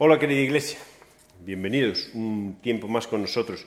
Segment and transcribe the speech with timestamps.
[0.00, 0.78] Hola querida iglesia,
[1.44, 3.66] bienvenidos un tiempo más con nosotros.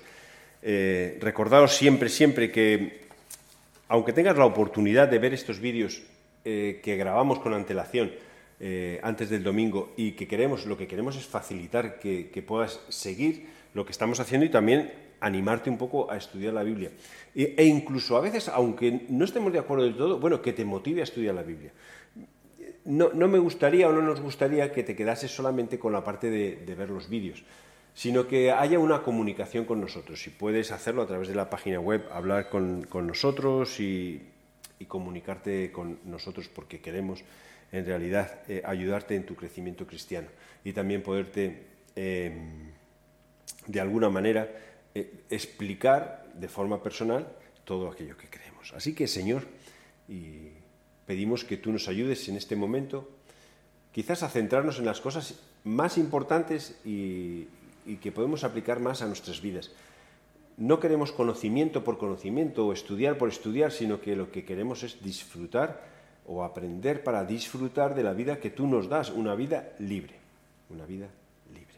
[0.62, 3.02] Eh, recordaos siempre, siempre que
[3.90, 6.02] aunque tengas la oportunidad de ver estos vídeos
[6.46, 8.14] eh, que grabamos con antelación
[8.62, 13.48] eh, antes del domingo y que queremos, lo que queremos es facilitar que, puedas seguir
[13.74, 14.90] lo que estamos haciendo y también
[15.20, 16.92] animarte un poco a estudiar la Biblia.
[17.36, 20.64] E, e, incluso a veces, aunque no estemos de acuerdo del todo, bueno, que te
[20.64, 21.74] motive a estudiar la Biblia.
[22.86, 26.76] No, me gustaría o no nos gustaría que te quedases solamente con la parte de
[26.76, 27.44] ver los vídeos
[27.94, 30.22] sino que haya una comunicación con nosotros.
[30.22, 34.28] Si puedes hacerlo a través de la página web, hablar con, nosotros y,
[34.88, 37.24] comunicarte con nosotros porque queremos
[37.72, 40.28] en realidad eh, ayudarte en tu crecimiento cristiano
[40.64, 42.72] y también poderte em,
[43.68, 44.50] de alguna manera
[44.96, 47.28] eh, explicar de forma personal
[47.64, 48.74] todo aquello que creemos.
[48.74, 49.44] Así que Señor,
[51.06, 53.08] pedimos que tú nos ayudes en este momento
[53.92, 57.48] quizás a centrarnos en las cosas más importantes y,
[58.02, 59.72] que podemos aplicar más a nuestras vidas.
[60.58, 65.02] No queremos conocimiento por conocimiento o estudiar por estudiar, sino que lo que queremos es
[65.04, 65.84] disfrutar
[66.26, 70.14] o aprender para disfrutar de la vida que tú nos das, una vida libre,
[70.70, 71.08] una vida
[71.52, 71.76] libre.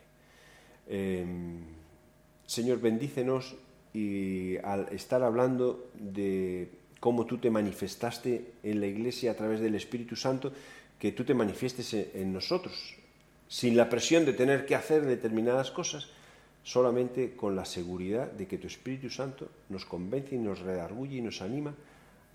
[0.87, 1.61] Em,
[2.45, 3.55] Señor, bendícenos
[3.93, 6.69] y al estar hablando de
[7.03, 10.53] cómo tú te manifestaste en la iglesia a través del Espíritu Santo,
[10.97, 12.95] que tú te manifiestes en nosotros,
[13.49, 16.07] sin la presión de tener que hacer determinadas cosas,
[16.63, 21.21] solamente con la seguridad de que tu Espíritu Santo nos convence y nos redarguye y
[21.21, 21.75] nos anima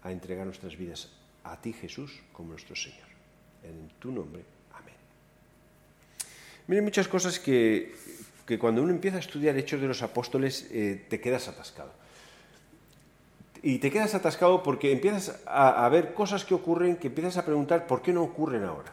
[0.02, 1.08] a entregar nuestras vidas
[1.44, 3.08] a ti, Jesús, como nuestro Señor.
[3.64, 4.96] En tu nombre, amén.
[6.66, 7.94] Miren, muchas cosas que,
[8.60, 11.97] cuando uno empieza a estudiar Hechos de los Apóstoles eh, te quedas atascado.
[13.62, 17.86] Y te quedas atascado porque empiezas a, ver cosas que ocurren que empiezas a preguntar
[17.86, 18.92] por qué no ocurren ahora.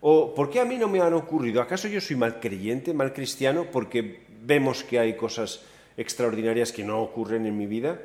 [0.00, 1.62] ¿O por qué a mí no me han ocurrido?
[1.62, 5.62] ¿Acaso yo soy mal creyente, mal cristiano, porque vemos que hay cosas
[5.96, 7.98] extraordinarias que no ocurren en mi vida?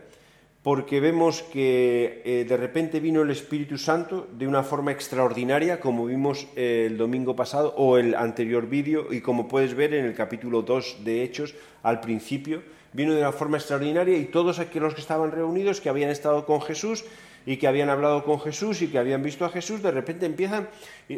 [0.63, 6.05] Porque vemos que eh, de repente vino el Espíritu Santo de una forma extraordinaria, como
[6.05, 10.13] vimos eh, el domingo pasado o el anterior vídeo, y como puedes ver en el
[10.13, 12.61] capítulo 2 de Hechos, al principio,
[12.93, 16.61] vino de una forma extraordinaria y todos aquellos que estaban reunidos, que habían estado con
[16.61, 17.05] Jesús,
[17.45, 20.69] y que habían hablado con Jesús y que habían visto a Jesús, de repente empiezan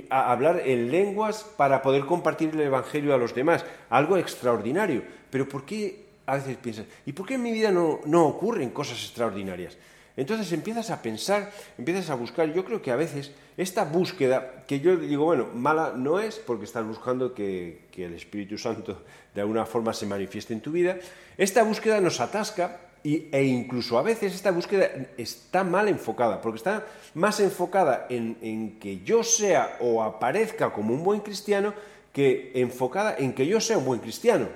[0.09, 3.65] a hablar en lenguas para poder compartir el Evangelio a los demás.
[3.89, 5.03] Algo extraordinario.
[5.29, 8.69] Pero ¿por qué a veces piensas, ¿y por qué en mi vida no, no ocurren
[8.69, 9.77] cosas extraordinarias?
[10.15, 12.53] Entonces empiezas a pensar, empiezas a buscar.
[12.53, 16.65] Yo creo que a veces esta búsqueda, que yo digo, bueno, mala no es porque
[16.65, 19.01] estás buscando que, el Espíritu Santo
[19.33, 20.97] de alguna forma se manifieste en tu vida,
[21.37, 26.85] esta búsqueda nos atasca e incluso a veces esta búsqueda está mal enfocada, porque está
[27.15, 31.73] más enfocada en, que yo sea o aparezca como un buen cristiano
[32.13, 34.47] que enfocada en que yo sea un buen cristiano.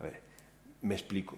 [0.00, 0.20] A ver,
[0.80, 1.36] me explico.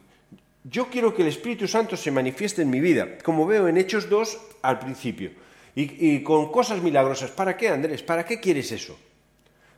[0.65, 4.09] Yo quiero que el Espíritu Santo se manifieste en mi vida, como veo en Hechos
[4.09, 5.31] 2 al principio,
[5.75, 7.31] y, con cosas milagrosas.
[7.31, 8.03] ¿Para qué, Andrés?
[8.03, 8.99] ¿Para qué quieres eso?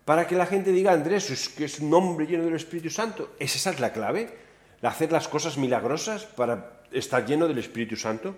[0.04, 3.34] Para que la gente diga, Andrés, es que es un hombre lleno del Espíritu Santo.
[3.40, 4.46] ¿Esa es la clave?
[4.82, 8.36] hacer las cosas milagrosas para estar lleno del Espíritu Santo?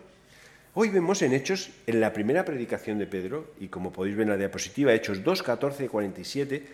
[0.72, 4.30] Hoy vemos en Hechos, en la primera predicación de Pedro, y como podéis ver en
[4.30, 6.66] la diapositiva, Hechos 2, 14 y 47,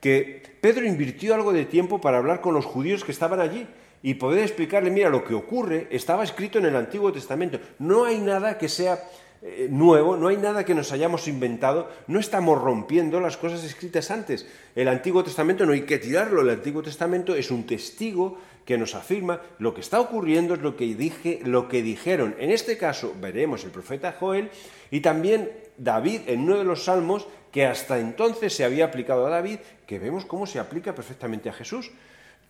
[0.00, 3.66] que Pedro invirtió algo de tiempo para hablar con los judíos que estaban allí
[4.02, 7.58] y poder explicarle, mira, lo que ocurre estaba escrito en el Antiguo Testamento.
[7.78, 8.98] No hay nada que sea
[9.42, 14.10] eh, nuevo, no hay nada que nos hayamos inventado, no estamos rompiendo las cosas escritas
[14.10, 14.46] antes.
[14.74, 18.94] El Antiguo Testamento no hay que tirarlo, el Antiguo Testamento es un testigo que nos
[18.94, 22.34] afirma lo que está ocurriendo es lo que, dije, lo que dijeron.
[22.38, 24.50] En este caso veremos el profeta Joel
[24.90, 29.30] y también David en uno de los salmos que hasta entonces se había aplicado a
[29.30, 31.90] David, que vemos cómo se aplica perfectamente a Jesús.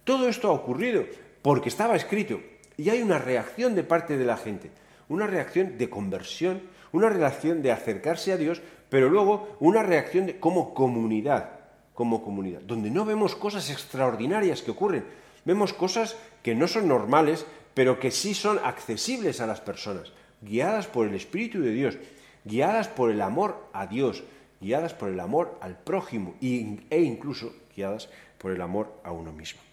[0.04, 1.04] Todo esto ha ocurrido
[1.46, 2.40] porque estaba escrito
[2.76, 4.72] y hay una reacción de parte de la gente,
[5.08, 10.40] una reacción de conversión, una reacción de acercarse a Dios, pero luego una reacción de,
[10.40, 11.50] como comunidad,
[11.94, 15.04] como comunidad, donde no vemos cosas extraordinarias que ocurren,
[15.44, 20.12] vemos cosas que no son normales, pero que sí son accesibles a las personas,
[20.42, 21.96] guiadas por el Espíritu de Dios,
[22.44, 24.24] guiadas por el amor a Dios,
[24.60, 29.65] guiadas por el amor al prójimo e incluso guiadas por el amor a uno mismo.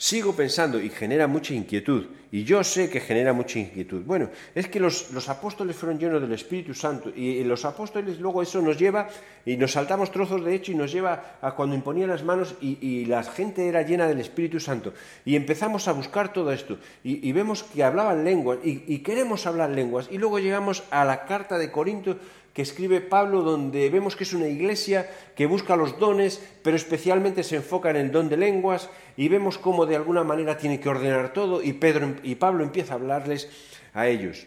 [0.00, 4.02] Sigo pensando y genera mucha inquietud, y yo sé que genera mucha inquietud.
[4.02, 8.62] Bueno, es que los, apóstoles fueron llenos del Espíritu Santo, y, los apóstoles luego eso
[8.62, 9.10] nos lleva,
[9.44, 13.04] y nos saltamos trozos de hecho, y nos lleva a cuando imponían las manos y,
[13.04, 14.94] la gente era llena del Espíritu Santo.
[15.26, 19.68] Y empezamos a buscar todo esto, y, y vemos que hablaban lenguas, y, queremos hablar
[19.68, 22.16] lenguas, y luego llegamos a la carta de Corinto,
[22.52, 27.44] que escribe Pablo, donde vemos que es una iglesia que busca los dones, pero especialmente
[27.44, 30.88] se enfoca en el don de lenguas, y vemos cómo de alguna manera tiene que
[30.88, 33.48] ordenar todo, y, Pedro, y Pablo empieza a hablarles
[33.94, 34.46] a ellos.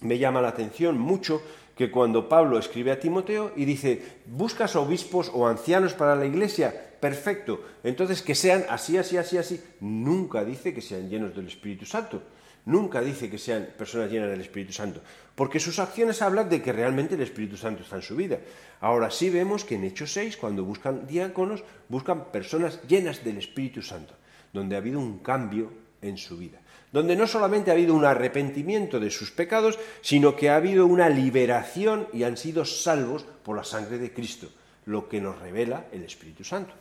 [0.00, 1.42] Me llama la atención mucho
[1.80, 6.68] que cuando Pablo escribe a Timoteo y dice, buscas obispos o ancianos para la iglesia,
[7.00, 11.86] perfecto, entonces que sean así, así, así, así, nunca dice que sean llenos del Espíritu
[11.86, 12.22] Santo,
[12.66, 15.00] nunca dice que sean personas llenas del Espíritu Santo,
[15.34, 18.40] porque sus acciones hablan de que realmente el Espíritu Santo está en su vida.
[18.82, 23.80] Ahora sí vemos que en Hechos 6, cuando buscan diáconos, buscan personas llenas del Espíritu
[23.80, 24.12] Santo,
[24.52, 25.72] donde ha habido un cambio
[26.02, 26.60] en su vida
[26.92, 31.08] donde no solamente ha habido un arrepentimiento de sus pecados, sino que ha habido una
[31.08, 34.48] liberación y han sido salvos por la sangre de Cristo,
[34.86, 36.74] lo que nos revela el Espíritu Santo.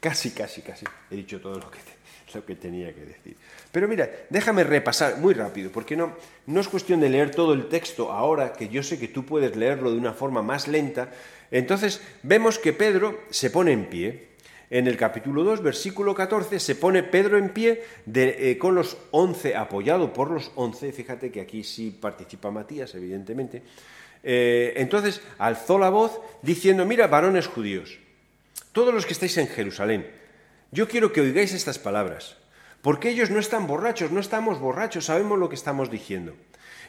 [0.00, 1.78] Casi, casi, casi he dicho todo lo que,
[2.34, 3.36] lo que tenía que decir.
[3.72, 6.14] Pero mira, déjame repasar muy rápido, porque no,
[6.46, 9.56] no es cuestión de leer todo el texto ahora, que yo sé que tú puedes
[9.56, 11.10] leerlo de una forma más lenta.
[11.50, 14.33] Entonces vemos que Pedro se pone en pie,
[14.74, 19.54] en el capítulo 2, versículo 14, se pone Pedro en pie eh, con los once,
[19.54, 23.62] apoyado por los once, fíjate que aquí sí participa Matías, evidentemente.
[24.24, 28.00] Eh, entonces alzó la voz diciendo, mira, varones judíos,
[28.72, 30.10] todos los que estáis en Jerusalén,
[30.72, 32.36] yo quiero que oigáis estas palabras,
[32.82, 36.34] porque ellos no están borrachos, no estamos borrachos, sabemos lo que estamos diciendo.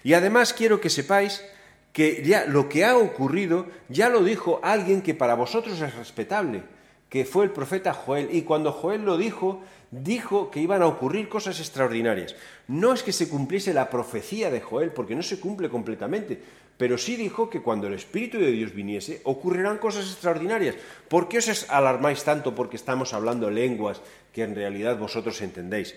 [0.03, 1.45] Y además quiero que sepáis
[1.93, 6.63] que ya lo que ha ocurrido ya lo dijo alguien que para vosotros es respetable,
[7.09, 9.61] que fue el profeta Joel, y cuando Joel lo dijo,
[9.91, 12.35] dijo que iban a ocurrir cosas extraordinarias.
[12.67, 16.39] No es que se cumpliese la profecía de Joel, porque no se cumple completamente,
[16.77, 20.75] pero sí dijo que cuando el Espíritu de Dios viniese, ocurrirán cosas extraordinarias.
[21.07, 24.01] ¿Por qué os alarmáis tanto porque estamos hablando lenguas
[24.33, 25.95] que en realidad vosotros entendéis?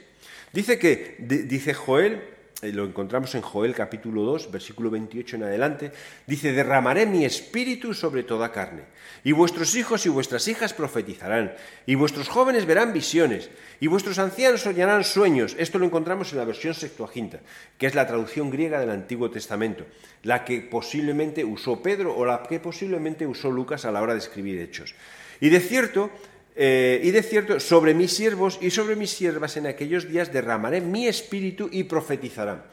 [0.52, 2.22] Dice que, dice Joel,
[2.62, 5.92] lo encontramos en Joel capítulo 2, versículo 28 en adelante,
[6.26, 8.82] dice, derramaré mi espíritu sobre toda carne,
[9.22, 11.54] y vuestros hijos y vuestras hijas profetizarán,
[11.86, 15.54] y vuestros jóvenes verán visiones, y vuestros ancianos soñarán sueños.
[15.56, 17.38] Esto lo encontramos en la versión Septuaginta,
[17.78, 19.86] que es la traducción griega del Antiguo Testamento,
[20.24, 24.18] la que posiblemente usó Pedro o la que posiblemente usó Lucas a la hora de
[24.18, 24.96] escribir Hechos.
[25.40, 26.10] Y de cierto,
[26.60, 30.80] eh, y de cierto, sobre mis siervos y sobre mis siervas en aquellos días derramaré
[30.80, 32.64] mi espíritu y profetizarán.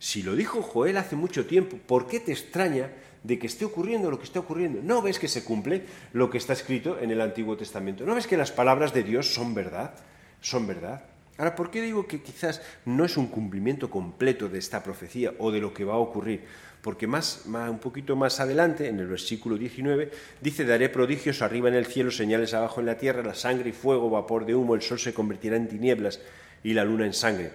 [0.00, 2.90] Si lo dijo Joel hace mucho tiempo, ¿por qué te extraña
[3.22, 4.80] de que esté ocurriendo lo que está ocurriendo?
[4.82, 5.82] ¿No ves que se cumple
[6.12, 8.04] lo que está escrito en el Antiguo Testamento?
[8.04, 9.94] ¿No ves que las palabras de Dios son verdad?
[10.40, 11.04] Son verdad.
[11.38, 15.50] Ahora, ¿por qué digo que quizás no es un cumplimiento completo de esta profecía o
[15.50, 16.44] de lo que va a ocurrir?
[16.82, 21.74] porque más, un poquito más adelante, en el versículo 19, dice, daré prodigios arriba en
[21.74, 24.82] el cielo, señales abajo en la tierra, la sangre y fuego, vapor de humo, el
[24.82, 26.20] sol se convertirá en tinieblas
[26.62, 27.50] y la luna en sangre,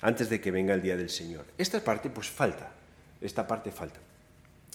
[0.00, 1.44] antes de que venga el día del Señor.
[1.58, 2.72] Esta parte pues falta,
[3.20, 4.00] esta parte falta.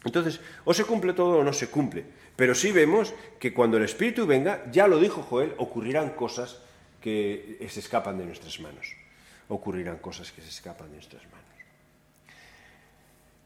[0.03, 2.05] Entonces, o se cumple todo o no se cumple,
[2.35, 6.59] pero sí vemos que cuando el Espíritu venga, ya lo dijo Joel, ocurrirán cosas
[7.01, 8.93] que se escapan de nuestras manos.
[9.49, 11.37] Ocurrirán cosas que se escapan de nuestras manos.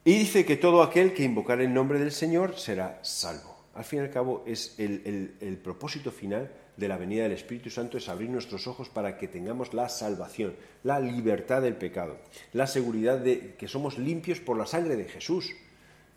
[0.04, 3.56] Y dice que todo aquel que invocar el nombre del Señor será salvo.
[3.76, 7.98] Al fin y al cabo es el, propósito final de la venida del Espíritu Santo
[7.98, 12.18] es abrir nuestros ojos para que tengamos la salvación, la libertad del pecado,
[12.54, 15.54] la seguridad de que somos limpios por la sangre de Jesús,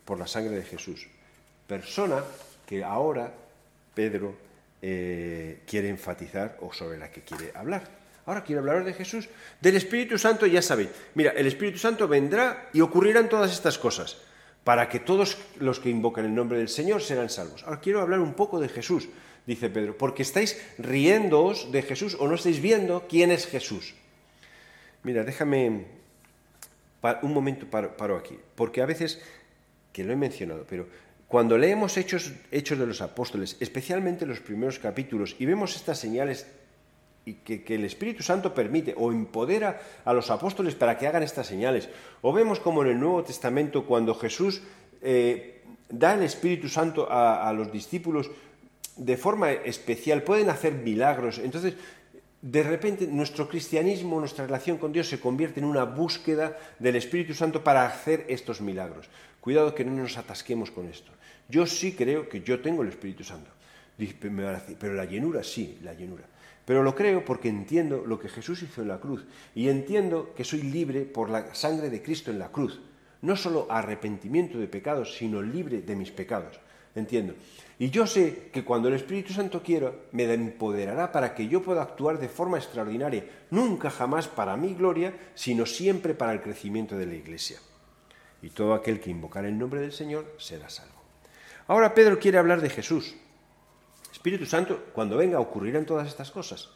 [0.03, 1.07] por la sangre de Jesús.
[1.67, 2.23] Persona
[2.65, 3.33] que ahora
[3.93, 4.35] Pedro
[4.87, 7.89] eh, quiere enfatizar o sobre la que quiere hablar.
[8.27, 9.27] Ahora quiero hablar de Jesús.
[9.59, 10.89] Del Espíritu Santo ya sabéis.
[11.15, 14.17] Mira, el Espíritu Santo vendrá y ocurrirán todas estas cosas
[14.63, 17.63] para que todos los que invocan el nombre del Señor serán salvos.
[17.63, 19.09] Ahora quiero hablar un poco de Jesús,
[19.47, 23.95] dice Pedro, porque estáis riéndoos de Jesús o no estáis viendo quién es Jesús.
[25.01, 25.85] Mira, déjame
[27.23, 29.19] un momento paro, aquí, porque a veces,
[29.91, 30.87] que lo he mencionado, pero
[31.27, 36.45] cuando leemos hechos, hechos de los apóstoles, especialmente los primeros capítulos, y vemos estas señales
[37.25, 41.47] y que, el Espíritu Santo permite o empodera a los apóstoles para que hagan estas
[41.47, 41.89] señales.
[42.21, 44.61] O vemos como en el Nuevo Testamento cuando Jesús
[45.01, 48.29] eh, da el Espíritu Santo a, los discípulos
[48.95, 51.39] de forma especial, pueden hacer milagros.
[51.39, 51.73] Entonces,
[52.41, 57.33] de repente nuestro cristianismo, nuestra relación con Dios se convierte en una búsqueda del Espíritu
[57.33, 59.09] Santo para hacer estos milagros.
[59.41, 61.11] Cuidado que no nos atasquemos con esto.
[61.47, 63.51] Yo sí creo que yo tengo el Espíritu Santo.
[64.79, 66.25] Pero la llenura, sí, la llenura.
[66.65, 69.23] Pero lo creo porque entiendo lo que Jesús hizo en la cruz
[69.53, 72.81] y entiendo que soy libre por la sangre de Cristo en la cruz.
[73.21, 76.59] No solo arrepentimiento de pecados, sino libre de mis pecados.
[76.95, 77.35] Entiendo.
[77.77, 81.81] Y yo sé que cuando el Espíritu Santo quiera, me empoderará para que yo pueda
[81.81, 87.05] actuar de forma extraordinaria, nunca jamás para mi gloria, sino siempre para el crecimiento de
[87.05, 87.57] la Iglesia.
[88.41, 90.94] y todo aquel que invocar el nombre del Señor será salvo.
[91.67, 93.15] Ahora Pedro quiere hablar de Jesús.
[94.11, 96.69] Espíritu Santo, cuando venga, ocurrirán todas estas cosas.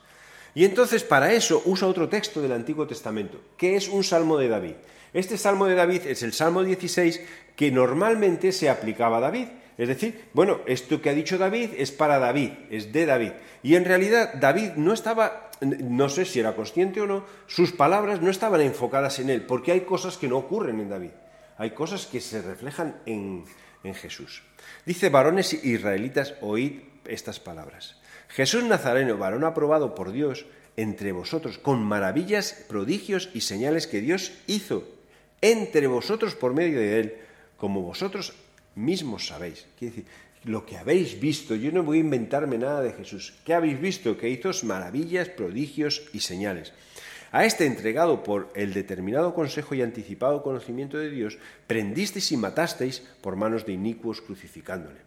[0.56, 4.48] Y entonces para eso usa otro texto del Antiguo Testamento, que es un salmo de
[4.48, 4.74] David.
[5.14, 7.22] Este salmo de David es el Salmo 16
[7.56, 9.48] que normalmente se aplicaba a David.
[9.78, 13.32] Es decir, bueno, esto que ha dicho David es para David, es de David.
[13.64, 18.22] Y en realidad David no estaba, no sé si era consciente o no, sus palabras
[18.22, 21.12] no estaban enfocadas en él, porque hay cosas que no ocurren en David.
[21.58, 23.46] Hay cosas que se reflejan en,
[23.84, 24.44] en Jesús.
[24.90, 28.02] Dice, varones israelitas, oíd estas palabras.
[28.28, 34.34] Jesús Nazareno, varón aprobado por Dios entre vosotros, con maravillas, prodigios y señales que Dios
[34.48, 34.90] hizo
[35.42, 37.14] entre vosotros por medio de él,
[37.58, 38.34] como vosotros
[38.74, 39.68] mismos sabéis.
[39.78, 40.12] Quiere decir,
[40.46, 43.36] lo que habéis visto, yo no voy a inventarme nada de Jesús.
[43.46, 44.18] ¿Qué habéis visto?
[44.18, 46.74] Que hizo maravillas, prodigios y señales.
[47.32, 53.04] A este entregado por el determinado consejo y anticipado conocimiento de Dios, prendisteis y matasteis
[53.22, 54.98] por manos de inicuos crucificándole.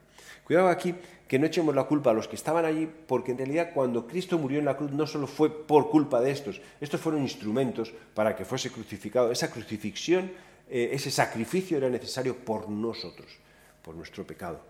[0.44, 0.94] Cuidado aquí
[1.26, 4.38] que no echemos la culpa a los que estaban allí, porque en realidad cuando Cristo
[4.38, 8.36] murió en la cruz no solo fue por culpa de estos, estos fueron instrumentos para
[8.36, 9.32] que fuese crucificado.
[9.32, 10.30] Esa crucifixión,
[10.68, 13.30] eh, ese sacrificio era necesario por nosotros,
[13.82, 14.60] por nuestro pecado,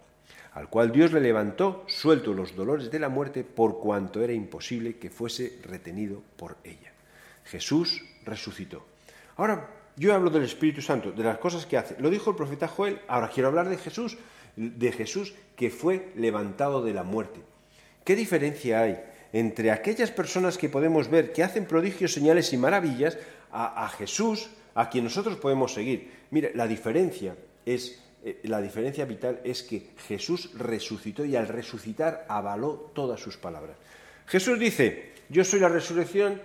[0.55, 4.97] al cual Dios le levantó, suelto los dolores de la muerte, por cuanto era imposible
[4.97, 6.92] que fuese retenido por ella.
[7.53, 8.87] Jesús resucitó.
[9.37, 12.01] Ahora yo hablo del Espíritu Santo, de las cosas que hace.
[12.01, 14.17] Lo dijo el profeta Joel, ahora quiero hablar de Jesús,
[14.57, 17.41] de Jesús que fue levantado de la muerte.
[18.05, 19.03] ¿Qué diferencia hay
[19.35, 23.19] entre aquellas personas que podemos ver que hacen prodigios, señales y maravillas
[23.53, 26.11] a, Jesús, a quien nosotros podemos seguir?
[26.31, 32.25] Mire, la diferencia es eh, la diferencia vital es que Jesús resucitó y al resucitar
[32.29, 33.77] avaló todas sus palabras.
[34.27, 36.41] Jesús dice, yo soy la resurrección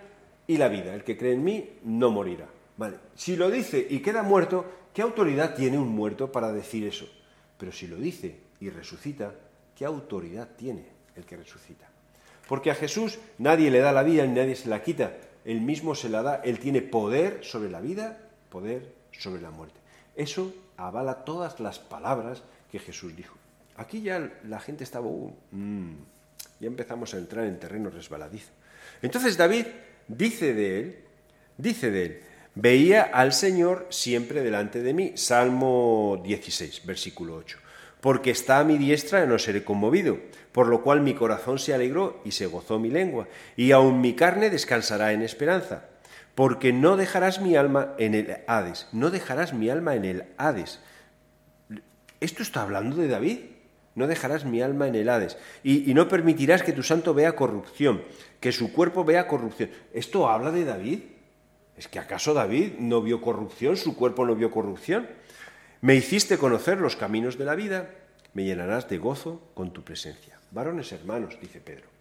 [0.48, 0.92] y la vida.
[0.92, 2.48] El que cree en mí no morirá.
[2.76, 2.96] Vale.
[3.14, 7.06] Si lo dice y queda muerto, ¿qué autoridad tiene un muerto para decir eso?
[7.56, 9.32] Pero si lo dice y resucita,
[9.76, 11.86] ¿qué autoridad tiene el que resucita?
[12.48, 15.12] Porque a Jesús nadie le da la vida ni nadie se la quita.
[15.44, 16.36] Él mismo se la da.
[16.36, 19.78] Él tiene poder sobre la vida, poder sobre la muerte.
[20.16, 23.36] Eso avala todas las palabras que Jesús dijo.
[23.76, 25.96] Aquí ya la gente estaba, uh, mm,
[26.60, 28.50] ya empezamos a entrar en terreno resbaladizo.
[29.02, 29.66] Entonces David
[30.08, 30.96] dice de él,
[31.56, 32.20] dice de él,
[32.54, 35.12] veía al Señor siempre delante de mí.
[35.14, 37.58] Salmo 16, versículo 8.
[38.00, 40.18] Porque está a mi diestra no seré conmovido,
[40.52, 44.14] por lo cual mi corazón se alegró y se gozó mi lengua, y aun mi
[44.14, 45.84] carne descansará en esperanza.
[46.34, 50.80] Porque no dejarás mi alma en el Hades, no dejarás mi alma en el Hades.
[52.20, 53.38] ¿Esto está hablando de David?
[53.98, 58.02] No dejarás mi alma en el Hades, y, no permitirás que tu santo vea corrupción,
[58.40, 59.70] que su cuerpo vea corrupción.
[59.92, 61.00] ¿Esto habla de David?
[61.76, 65.08] ¿Es que acaso David no vio corrupción, su cuerpo no vio corrupción?
[65.80, 67.90] Me hiciste conocer los caminos de la vida,
[68.34, 70.38] me llenarás de gozo con tu presencia.
[70.50, 71.98] Varones hermanos, dice Pedro.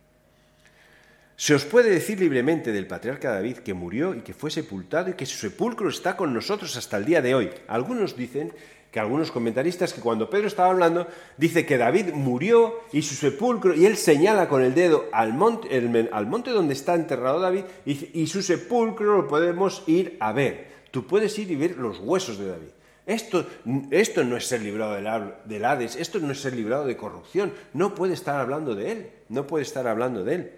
[1.35, 5.13] Se os puede decir libremente del patriarca David que murió y que fue sepultado y
[5.13, 7.51] que su sepulcro está con nosotros hasta el día de hoy.
[7.67, 8.53] Algunos dicen
[8.91, 13.73] que algunos comentaristas que cuando Pedro estaba hablando dice que David murió y su sepulcro,
[13.73, 15.69] y él señala con el dedo al monte,
[16.11, 20.67] al monte donde está enterrado David, y, y, su sepulcro lo podemos ir a ver.
[20.91, 22.69] Tú puedes ir y ver los huesos de David.
[23.05, 23.45] Esto,
[23.89, 27.53] esto no es ser librado del, del Hades, esto no es ser librado de corrupción,
[27.73, 30.51] no puede estar hablando de él, no puede estar hablando de él.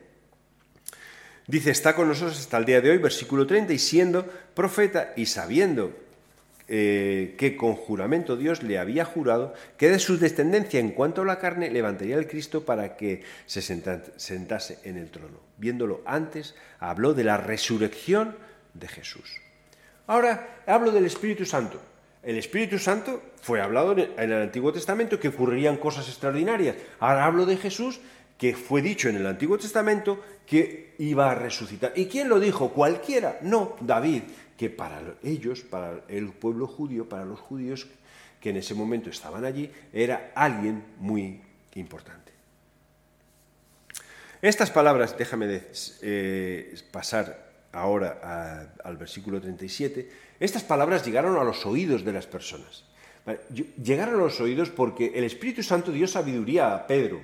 [1.46, 5.28] Dice, está con nosotros hasta el día de hoy, versículo 30, y siendo profeta y
[5.28, 5.94] sabiendo
[6.72, 11.26] eh, que con juramento Dios le había jurado que de su descendencia en cuanto a
[11.26, 15.40] la carne levantaría el Cristo para que se sentase en el trono.
[15.58, 18.36] Viéndolo antes, habló de la resurrección
[18.76, 19.42] de Jesús.
[20.06, 21.82] Ahora hablo del Espíritu Santo.
[22.22, 26.76] El Espíritu Santo fue hablado en el Antiguo Testamento que ocurrirían cosas extraordinarias.
[27.00, 28.00] Ahora hablo de Jesús
[28.40, 31.92] que fue dicho en el Antiguo Testamento que iba a resucitar.
[31.96, 32.70] ¿Y quién lo dijo?
[32.70, 33.38] Cualquiera.
[33.44, 34.24] No, David,
[34.58, 37.86] que para ellos, para el pueblo judío, para los judíos
[38.40, 41.42] que en ese momento estaban allí, era alguien muy
[41.76, 42.32] importante.
[44.42, 45.62] Estas palabras, déjame
[46.02, 52.86] eh, pasar ahora al versículo 37, estas palabras llegaron a los oídos de las personas.
[53.84, 57.22] Llegaron a los oídos porque el Espíritu Santo dio sabiduría a Pedro,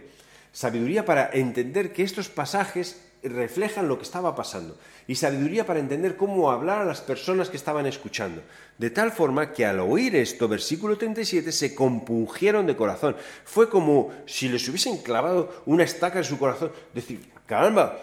[0.56, 6.16] sabiduría para entender que estos pasajes reflejan lo que estaba pasando y sabiduría para entender
[6.16, 8.42] cómo hablar a las personas que estaban escuchando.
[8.78, 13.18] De tal forma que al oír esto, versículo 37, se compungieron de corazón.
[13.44, 16.72] Fue como si les hubiesen clavado una estaca en su corazón.
[16.94, 18.00] Decir, caramba,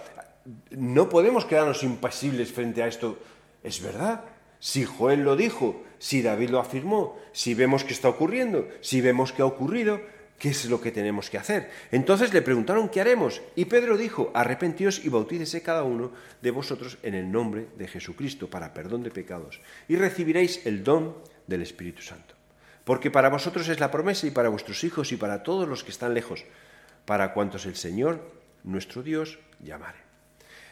[0.73, 3.19] no podemos quedarnos impasibles frente a esto.
[3.63, 4.25] Es verdad,
[4.59, 9.33] si Joel lo dijo, si David lo afirmó, si vemos que está ocurriendo, si vemos
[9.33, 10.01] que ha ocurrido,
[10.43, 11.71] ¿qué es lo que tenemos que hacer?
[11.93, 13.41] Entonces le preguntaron, ¿qué haremos?
[13.55, 16.11] Y Pedro dijo, arrepentíos y bautícese cada uno
[16.43, 21.15] de vosotros en el nombre de Jesucristo para perdón de pecados, y recibiréis el don
[21.47, 22.35] del Espíritu Santo.
[22.83, 25.93] Porque para vosotros es la promesa y para vuestros hijos y para todos los que
[25.93, 26.45] están lejos,
[27.05, 28.19] para cuantos el Señor,
[28.65, 29.99] nuestro Dios, llamare.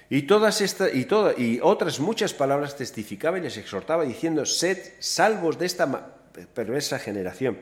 [0.09, 1.07] Y todas estas y,
[1.39, 6.17] y otras muchas palabras testificaba y les exhortaba diciendo, sed salvos de esta
[6.55, 7.57] perversa generación.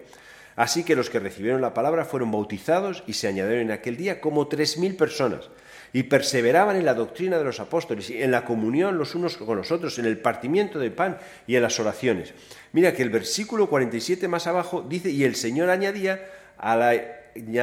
[0.59, 4.21] Así que los que recibieron la palabra fueron bautizados y se añadieron en aquel día
[4.21, 5.51] como tres mil personas
[5.93, 9.71] y perseveraban en la doctrina de los apóstoles, en la comunión los unos con los
[9.71, 12.35] otros, en el partimiento del pan y en las oraciones.
[12.73, 16.89] Mira que el versículo 47 más abajo dice, y el Señor añadía a la,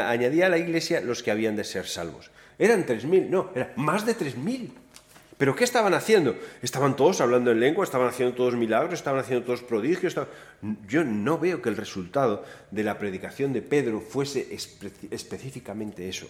[0.10, 2.32] añadía a la iglesia los que habían de ser salvos.
[2.58, 4.74] Eran tres mil, no, eran más de tres mil.
[5.38, 6.36] ¿Pero qué estaban haciendo?
[6.62, 10.16] Estaban todos hablando en lengua, estaban haciendo todos milagros, estaban haciendo todos prodigios.
[10.88, 14.56] Yo no veo que el resultado de la predicación de Pedro fuese
[15.12, 16.28] específicamente eso.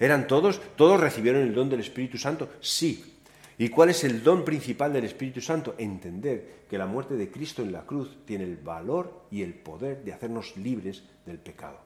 [0.00, 0.60] ¿Eran todos?
[0.76, 2.48] ¿Todos recibieron el don del Espíritu Santo?
[2.60, 3.12] Sí.
[3.58, 5.74] ¿Y cuál es el don principal del Espíritu Santo?
[5.78, 10.02] Entender que la muerte de Cristo en la cruz tiene el valor y el poder
[10.02, 11.80] de hacernos libres del pecado.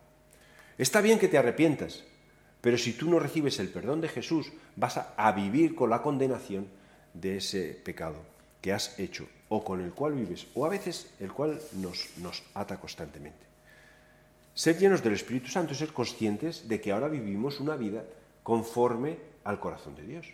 [0.79, 2.05] Está bien que te arrepientas,
[2.61, 6.67] pero si tú no recibes el perdón de Jesús, vas a, vivir con la condenación
[7.15, 8.17] de ese pecado
[8.61, 12.43] que has hecho o con el cual vives, o a veces el cual nos, nos
[12.55, 13.47] ata constantemente.
[14.55, 18.05] Ser llenos del Espíritu Santo es ser conscientes de que ahora vivimos una vida
[18.43, 20.27] conforme al corazón de Dios.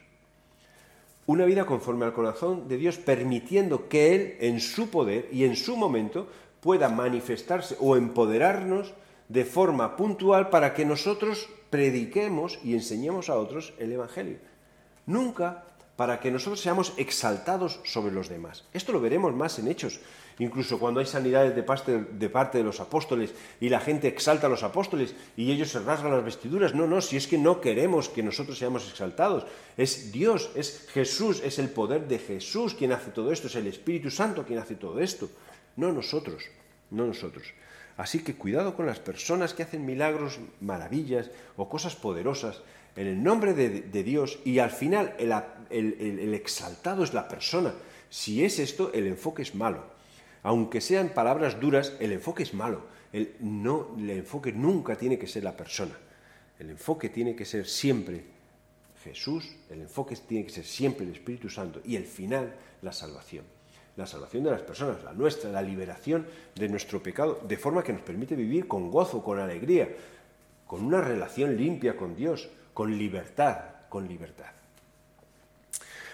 [1.26, 5.56] Una vida conforme al corazón de Dios, permitiendo que Él, en su poder y en
[5.56, 6.28] su momento,
[6.60, 8.94] pueda manifestarse o empoderarnos
[9.28, 14.38] de forma puntual para que nosotros prediquemos y enseñemos a otros el Evangelio.
[15.06, 15.64] Nunca
[15.96, 18.64] para que nosotros seamos exaltados sobre los demás.
[18.72, 20.00] Esto lo veremos más en hechos.
[20.38, 24.62] Incluso cuando hay sanidades de parte, de los apóstoles y la gente exalta a los
[24.62, 26.74] apóstoles y ellos se rasgan las vestiduras.
[26.74, 29.46] No, no, si es que no queremos que nosotros seamos exaltados.
[29.78, 33.66] Es Dios, es Jesús, es el poder de Jesús quien hace todo esto, es el
[33.66, 35.30] Espíritu Santo quien hace todo esto.
[35.76, 36.44] No nosotros,
[36.90, 37.46] no nosotros.
[37.96, 42.60] Así que cuidado con las personas que hacen milagros, maravillas o cosas poderosas
[42.94, 47.74] en el nombre de, Dios y al final el, exaltado es la persona.
[48.10, 49.84] Si es esto, el enfoque es malo.
[50.42, 52.86] Aunque sean palabras duras, el enfoque es malo.
[53.12, 55.96] El, no, el enfoque nunca tiene que ser la persona.
[56.58, 58.24] El enfoque tiene que ser siempre
[59.02, 63.55] Jesús, el enfoque tiene que ser siempre el Espíritu Santo y el final la salvación
[63.96, 67.92] la salvación de las personas, la nuestra, la liberación de nuestro pecado, de forma que
[67.92, 69.88] nos permite vivir con gozo, con alegría,
[70.66, 74.56] con una relación limpia con Dios, con libertad, con libertad.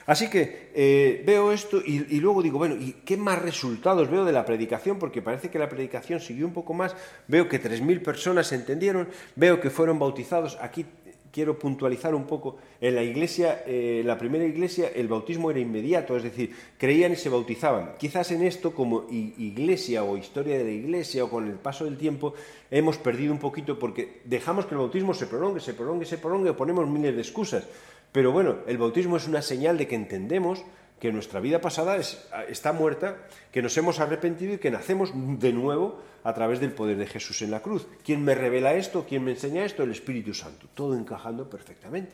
[0.07, 4.33] Así que eh, veo esto y, luego digo, bueno, ¿y qué más resultados veo de
[4.33, 4.99] la predicación?
[4.99, 6.97] Porque parece que la predicación siguió un poco más.
[7.29, 10.59] Veo que 3.000 personas entendieron, veo que fueron bautizados.
[10.61, 10.85] Aquí
[11.33, 12.59] quiero puntualizar un poco.
[12.81, 17.17] En la iglesia, eh, la primera iglesia, el bautismo era inmediato, es decir, creían y
[17.17, 17.95] se bautizaban.
[17.99, 21.97] Quizás en esto, como iglesia o historia de la iglesia o con el paso del
[21.97, 22.35] tiempo,
[22.71, 26.51] hemos perdido un poquito porque dejamos que el bautismo se prolongue, se prolongue, se prolongue
[26.51, 27.67] o ponemos miles de excusas.
[28.13, 30.63] Pero bueno, el bautismo es una señal de que entendemos
[31.03, 31.99] que nuestra vida pasada
[32.47, 36.97] está muerta, que nos hemos arrepentido y que nacemos de nuevo a través del poder
[36.97, 37.89] de Jesús en la cruz.
[38.05, 39.05] ¿Quién me revela esto?
[39.09, 39.83] ¿Quién me enseña esto?
[39.83, 40.69] El Espíritu Santo.
[40.73, 42.13] Todo encajando perfectamente.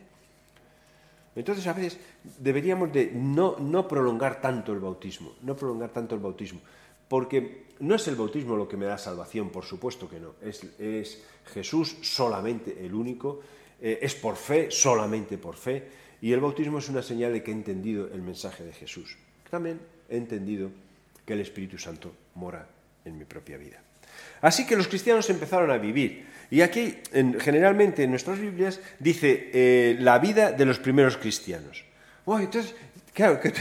[1.36, 2.00] Entonces a veces
[2.38, 6.60] deberíamos de no, no prolongar tanto el bautismo, no prolongar tanto el bautismo,
[7.08, 10.64] porque no es el bautismo lo que me da salvación, por supuesto que no, es,
[10.80, 11.22] es
[11.52, 13.40] Jesús solamente el único,
[13.82, 17.50] eh, es por fe, solamente por fe, y el bautismo es una señal de que
[17.50, 19.16] he entendido el mensaje de Jesús.
[19.50, 20.70] También he entendido
[21.24, 22.66] que el Espíritu Santo mora
[23.04, 23.80] en mi propia vida.
[24.40, 26.26] Así que los cristianos empezaron a vivir.
[26.50, 26.96] Y aquí,
[27.40, 31.84] generalmente en nuestras Biblias, dice eh, la vida de los primeros cristianos.
[32.26, 32.74] entonces,
[33.12, 33.52] claro, que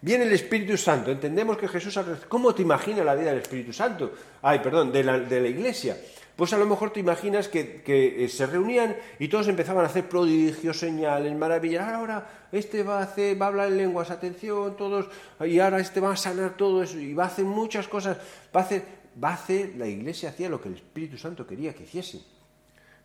[0.00, 1.10] viene el Espíritu Santo.
[1.10, 1.98] Entendemos que Jesús...
[2.28, 4.14] ¿Cómo te imaginas la vida del Espíritu Santo?
[4.42, 5.96] Ay, perdón, de la iglesia
[6.36, 10.08] pues a lo mejor te imaginas que, eh, se reunían y todos empezaban a hacer
[10.08, 11.88] prodigios, señales, maravillas.
[11.88, 15.08] Ahora este va a, hacer, va a hablar en lenguas, atención, todos,
[15.40, 18.18] y ahora este va a sanar todo eso, y va a hacer muchas cosas.
[18.54, 18.84] Va a hacer,
[19.22, 22.20] va a hacer la iglesia hacía lo que el Espíritu Santo quería que hiciese.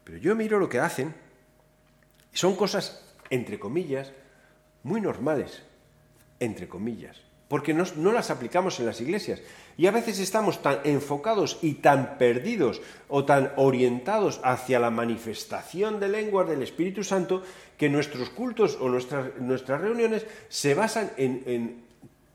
[0.04, 1.14] Pero yo miro lo que hacen,
[2.34, 4.12] son cosas, entre comillas,
[4.82, 5.62] muy normales,
[6.40, 9.42] entre comillas porque no, las aplicamos en las iglesias.
[9.76, 16.00] Y a veces estamos tan enfocados y tan perdidos o tan orientados hacia la manifestación
[16.00, 17.42] de lenguas del Espíritu Santo
[17.76, 21.84] que nuestros cultos o nuestras, nuestras reuniones se basan en,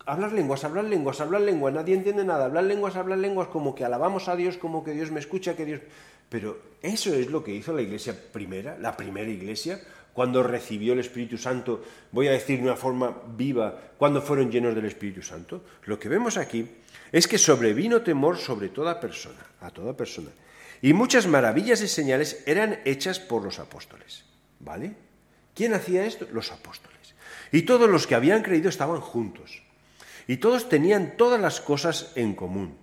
[0.04, 3.84] hablar lenguas, hablar lenguas, hablar lenguas, nadie entiende nada, hablar lenguas, hablar lenguas, como que
[3.84, 5.80] alabamos a Dios, como que Dios me escucha, que Dios...
[6.28, 9.80] Pero eso es lo que hizo la iglesia primera, la primera iglesia,
[10.14, 14.74] cuando recibió el Espíritu Santo, voy a decir de una forma viva, cuando fueron llenos
[14.74, 15.64] del Espíritu Santo.
[15.84, 16.66] Lo que vemos aquí
[17.10, 20.30] es que sobrevino temor sobre toda persona, a toda persona.
[20.80, 24.24] Y muchas maravillas y señales eran hechas por los apóstoles.
[24.60, 24.94] ¿Vale?
[25.54, 26.28] ¿Quién hacía esto?
[26.32, 27.14] Los apóstoles.
[27.50, 29.62] Y todos los que habían creído estaban juntos.
[30.28, 32.76] Y todos tenían todas las cosas en común.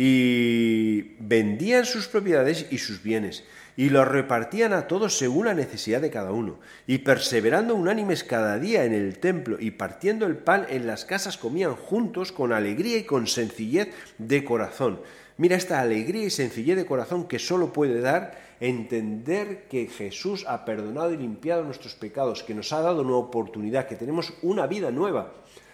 [0.00, 3.42] Y vendían sus propiedades y sus bienes.
[3.76, 6.60] Y los repartían a todos según la necesidad de cada uno.
[6.86, 11.36] Y perseverando unánimes cada día en el templo y partiendo el pan en las casas
[11.36, 15.00] comían juntos con alegría y con sencillez de corazón.
[15.36, 20.64] Mira esta alegría y sencillez de corazón que solo puede dar entender que Jesús ha
[20.64, 24.92] perdonado y limpiado nuestros pecados, que nos ha dado una oportunidad, que tenemos una vida
[24.92, 25.32] nueva.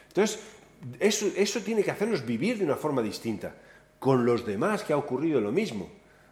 [0.08, 0.40] Entonces,
[0.98, 3.54] eso, eso tiene que hacernos vivir de una forma distinta.
[3.98, 5.90] Con los demás que ha ocurrido lo mismo.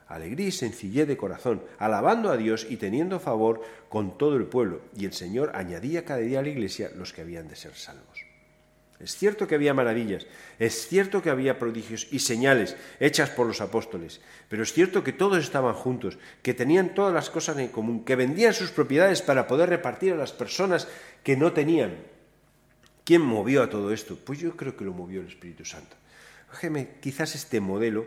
[0.08, 4.82] Alegría y sencillez de corazón, alabando a Dios y teniendo favor con todo el pueblo.
[4.96, 8.32] Y el Señor añadía cada día a la iglesia los que habían de ser salvos.
[9.02, 10.26] Es cierto que había maravillas,
[10.60, 15.12] es cierto que había prodigios y señales hechas por los apóstoles, pero es cierto que
[15.12, 19.48] todos estaban juntos, que tenían todas las cosas en común, que vendían sus propiedades para
[19.48, 20.86] poder repartir a las personas
[21.24, 21.96] que no tenían.
[23.04, 24.16] ¿Quién movió a todo esto?
[24.24, 25.96] Pues yo creo que lo movió el Espíritu Santo.
[27.00, 28.06] Quizás este modelo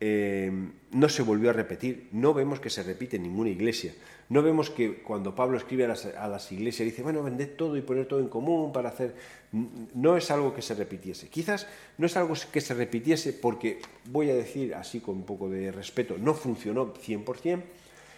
[0.00, 0.52] eh,
[0.92, 3.92] no se volvió a repetir, no vemos que se repite en ninguna iglesia,
[4.28, 8.06] no vemos que cuando Pablo escribe a las, iglesias dice, bueno, vended todo y poner
[8.06, 9.14] todo en común para hacer...
[9.94, 11.28] No es algo que se repitiese.
[11.28, 15.48] Quizás no es algo que se repitiese porque, voy a decir así con un poco
[15.48, 17.62] de respeto, no funcionó 100%,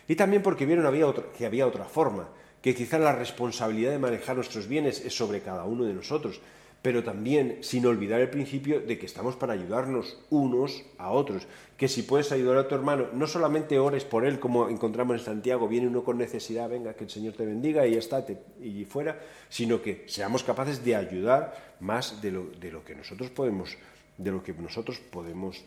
[0.09, 0.93] y también porque vieron
[1.39, 2.29] que había otra forma,
[2.61, 6.41] que quizás la responsabilidad de manejar nuestros bienes es sobre cada uno de nosotros
[6.83, 11.89] pero también sin olvidar el principio de que estamos para ayudarnos unos a otros, que
[11.89, 15.69] si puedes ayudar a tu hermano, no solamente ores por él como encontramos en Santiago,
[15.69, 18.25] viene uno con necesidad, venga, que el Señor te bendiga y está,
[18.63, 23.31] y fuera, sino que seamos capaces de ayudar más de lo, de lo que nosotros
[23.31, 23.77] podemos,
[24.17, 25.63] de lo que nosotros podemos,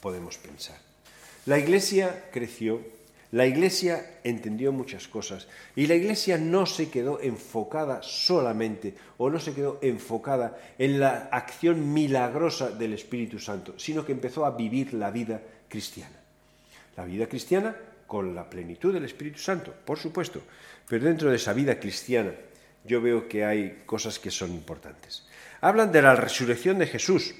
[0.00, 0.76] podemos pensar.
[1.46, 2.80] La iglesia creció
[3.36, 5.46] la Iglesia entendió muchas cosas
[5.76, 11.28] y la Iglesia no se quedó enfocada solamente o no se quedó enfocada en la
[11.30, 16.16] acción milagrosa del Espíritu Santo, sino que empezó a vivir la vida cristiana.
[16.96, 20.40] La vida cristiana con la plenitud del Espíritu Santo, por supuesto,
[20.88, 22.32] pero dentro de esa vida cristiana
[22.86, 25.26] yo veo que hay cosas que son importantes.
[25.60, 27.34] Hablan de la resurrección de Jesús.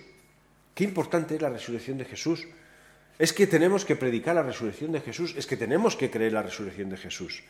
[0.75, 2.47] Qué importante es la resurrección de Jesús
[3.19, 6.43] es que tenemos que predicar la resurrección de Jesús, es que tenemos que creer la
[6.43, 7.43] resurrección de Jesús.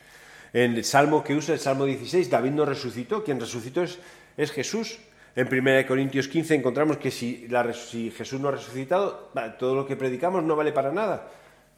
[0.52, 4.98] En el salmo que usa, el salmo 16, David no resucitó, quien resucitó es, Jesús.
[5.34, 7.48] En 1 Corintios 15 encontramos que si,
[7.90, 11.28] si Jesús no ha resucitado, todo lo que predicamos no vale para nada.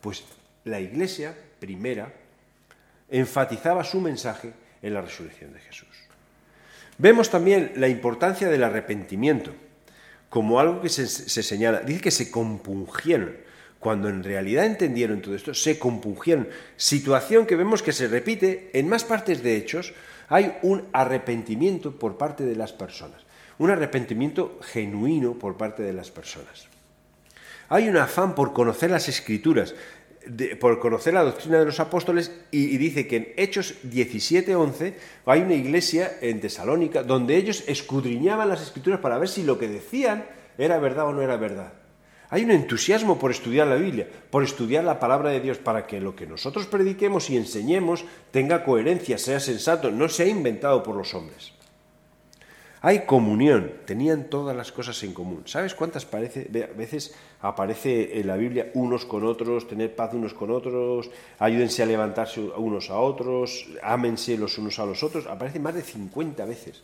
[0.01, 0.23] Pues
[0.65, 2.13] la iglesia primera
[3.11, 5.89] enfatizaba su mensaje en la resurrección de Jesús.
[6.99, 9.53] Vemos también la importancia del arrepentimiento
[10.29, 11.81] como algo que se, se señala.
[11.81, 13.48] Dice que se compungieron
[13.79, 16.49] cuando en realidad entendieron todo esto, se compungieron.
[16.77, 19.95] Situación que vemos que se repite en más partes de Hechos,
[20.29, 23.23] hay un arrepentimiento por parte de las personas,
[23.59, 26.67] un arrepentimiento genuino por parte de las personas.
[27.69, 29.75] Hay un afán por conocer las escrituras,
[30.61, 35.55] por conocer la doctrina de los apóstoles y, dice que en Hechos 17:11 hay una
[35.55, 40.25] iglesia en Tesalónica donde ellos escudriñaban las escrituras para ver si lo que decían
[40.59, 41.73] era verdad o no era verdad.
[42.31, 46.01] Hay un entusiasmo por estudiar la Biblia, por estudiar la palabra de Dios, para que
[46.01, 51.15] lo que nosotros prediquemos y enseñemos tenga coherencia, sea sensato, no sea inventado por los
[51.15, 51.53] hombres.
[52.81, 55.43] Hay comunión, tenían todas las cosas en común.
[55.47, 61.11] ¿Sabes cuántas veces aparece en la Biblia unos con otros, tener paz unos con otros,
[61.41, 65.27] ayúdense a levantarse unos a otros, ámense los unos a los otros?
[65.27, 66.83] Aparece más de 50 veces.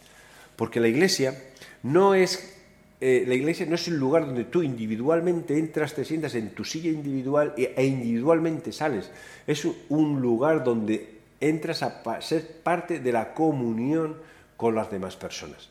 [0.56, 1.40] Porque la iglesia
[1.84, 2.63] no es
[3.00, 6.64] eh, la iglesia no es un lugar donde tú individualmente entras, te sientas en tu
[6.64, 9.10] silla individual e, e individualmente sales.
[9.46, 14.16] Es un lugar donde entras a ser parte de la comunión
[14.56, 15.68] con las demás personas.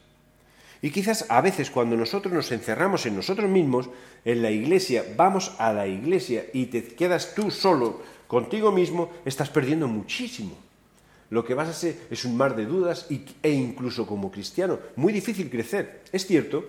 [0.81, 3.89] Y quizás a veces cuando nosotros nos encerramos en nosotros mismos,
[4.25, 9.49] en la iglesia, vamos a la iglesia y te quedas tú solo contigo mismo, estás
[9.49, 10.57] perdiendo muchísimo.
[11.29, 15.13] Lo que vas a ser es un mar de dudas e incluso como cristiano, muy
[15.13, 16.01] difícil crecer.
[16.11, 16.65] Es cierto,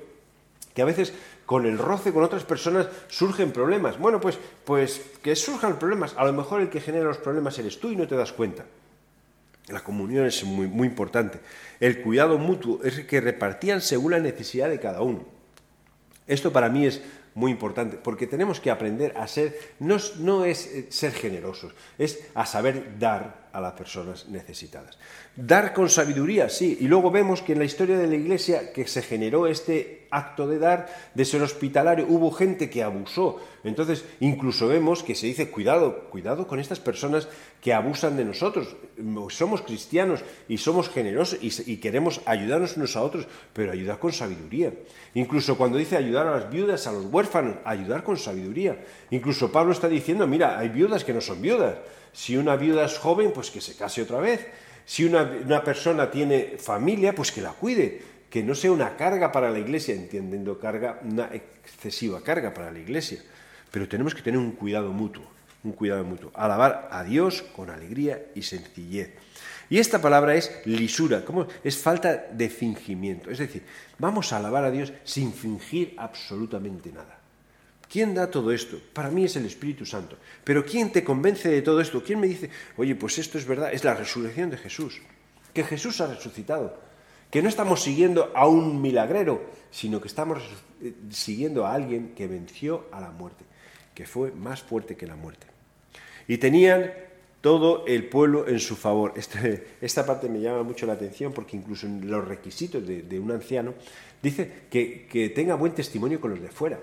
[0.75, 1.13] que a veces
[1.47, 3.99] con el roce con otras personas surgen problemas.
[3.99, 6.15] Bueno, pues, pues que surjan problemas.
[6.17, 8.65] A lo mejor el que genera los problemas eres tú y no te das cuenta.
[9.69, 11.41] La comunión es muy, muy importante.
[11.81, 15.25] El cuidado mutuo es que repartían según la necesidad de cada uno.
[16.27, 17.03] Esto para mí es
[17.35, 22.21] muy importante, porque tenemos que aprender a ser, no, no, es eh, ser generosos, es
[22.35, 24.99] a saber dar a las personas necesitadas.
[25.35, 28.87] Dar con sabiduría, sí, y luego vemos que en la historia de la Iglesia que
[28.87, 33.41] se generó este acto de dar, de ser hospitalario, hubo gente que abusó.
[33.65, 37.29] Entonces, incluso vemos que se dice, cuidado, cuidado con estas personas
[37.61, 38.77] que abusan de nosotros.
[39.31, 44.73] Somos cristianos y somos generosos y, queremos ayudarnos unos a otros, pero ayudar con sabiduría.
[45.15, 48.79] Incluso cuando dice ayudar a las viudas, a los huérfanos, ayudar con sabiduría.
[49.11, 51.77] Incluso Pablo está diciendo, mira, hay viudas que no son viudas.
[52.13, 54.47] Si una viuda es joven, pues que se case otra vez.
[54.87, 59.49] Si una, persona tiene familia, pues que la cuide que no sea una carga para
[59.49, 63.23] la iglesia, entendiendo carga, una excesiva carga para la iglesia.
[63.71, 65.23] Pero tenemos que tener un cuidado mutuo,
[65.63, 66.33] un cuidado mutuo.
[66.35, 69.15] Alabar a Dios con alegría y sencillez.
[69.71, 71.47] Y esta palabra es lisura, ¿cómo?
[71.63, 73.31] es falta de fingimiento.
[73.31, 73.63] Es decir,
[74.01, 77.17] vamos a alabar a Dios sin fingir absolutamente nada.
[77.89, 78.81] ¿Quién da todo esto?
[78.93, 80.19] Para mí es el Espíritu Santo.
[80.43, 82.03] Pero ¿quién te convence de todo esto?
[82.03, 83.73] ¿Quién me dice, oye, pues esto es verdad?
[83.73, 85.01] Es la resurrección de Jesús.
[85.53, 86.83] Que Jesús ha resucitado
[87.35, 89.43] que no estamos siguiendo a un milagrero,
[89.73, 90.41] sino que estamos
[90.81, 93.45] eh, siguiendo a alguien que venció a la muerte,
[93.93, 95.49] que fue más fuerte que la muerte.
[96.29, 96.93] Y tenían
[97.41, 99.15] todo el pueblo en su favor.
[99.17, 103.33] Este, esta parte me llama mucho la atención porque incluso en los requisitos de, un
[103.33, 103.75] anciano
[104.23, 106.79] dice que, que tenga buen testimonio con los de fuera.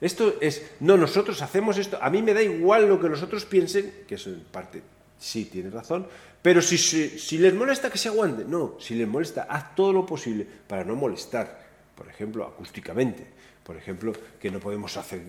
[0.00, 3.44] Esto es, no, nosotros hacemos esto, a mí me da igual lo que los otros
[3.44, 4.80] piensen, que es parte,
[5.20, 6.08] sí, tiene razón,
[6.42, 10.06] pero si, si, les molesta que se aguante, no, si les molesta, haz todo lo
[10.06, 11.60] posible para no molestar,
[11.94, 13.26] por ejemplo, acústicamente,
[13.62, 15.20] por ejemplo, que no podemos hacer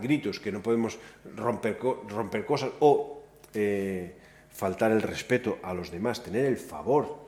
[0.00, 0.96] gritos, que no podemos
[1.36, 4.14] romper, romper cosas o eh,
[4.50, 7.18] faltar el respeto a los demás, tener el favor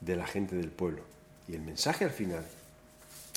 [0.00, 1.02] de la gente del pueblo.
[1.46, 2.44] Y el mensaje al final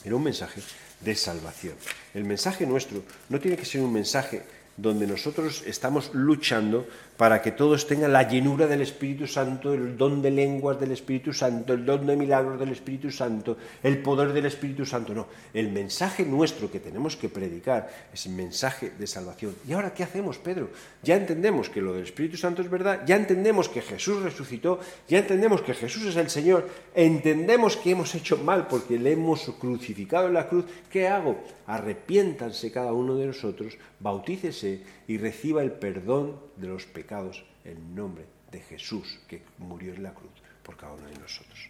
[0.05, 0.61] era un mensaje
[1.01, 1.75] de salvación.
[2.13, 4.43] El mensaje nuestro no tiene que ser un mensaje
[4.77, 6.85] donde nosotros estamos luchando
[7.15, 11.31] para que todos tengan la llenura del Espíritu Santo, el don de lenguas del Espíritu
[11.31, 15.13] Santo, el don de milagros del Espíritu Santo, el poder del Espíritu Santo.
[15.13, 19.55] No, el mensaje nuestro que tenemos que predicar es el mensaje de salvación.
[19.65, 20.69] ¿Y ahora qué hacemos, Pedro?
[21.03, 25.19] Ya entendemos que lo del Espíritu Santo es verdad, ya entendemos que Jesús resucitó, ya
[25.19, 30.27] entendemos que Jesús es el Señor, entendemos que hemos hecho mal porque le hemos crucificado
[30.27, 30.65] en la cruz.
[30.89, 31.41] ¿Qué hago?
[31.65, 34.64] Arrepiéntanse cada uno de nosotros, bautícese
[35.07, 40.13] y reciba el perdón de los pecados en nombre de Jesús, que murió en la
[40.13, 40.31] cruz
[40.63, 41.69] por cada uno de nosotros.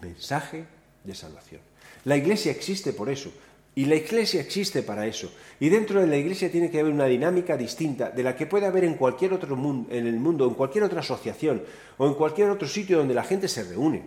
[0.00, 0.64] mensaje
[1.04, 1.60] de salvación.
[2.04, 3.32] La iglesia existe por eso,
[3.76, 5.32] y la iglesia existe para eso.
[5.58, 8.66] Y dentro de la iglesia tiene que haber una dinámica distinta de la que puede
[8.66, 11.62] haber en cualquier otro mundo, en el mundo, en cualquier otra asociación
[11.98, 14.02] o en cualquier otro sitio donde la gente se reúne.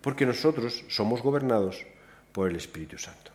[0.00, 1.84] Porque nosotros somos gobernados
[2.32, 3.31] por el Espíritu Santo.